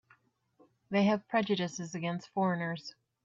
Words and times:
They 0.89 1.03
have 1.03 1.27
prejudices 1.27 1.93
against 1.93 2.29
foreigners. 2.29 2.95